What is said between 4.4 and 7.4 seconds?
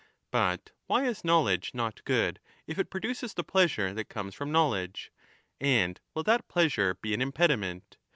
knowledge? And will that pleasure be an